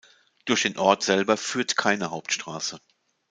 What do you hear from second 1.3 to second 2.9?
führt keine Hauptstraße.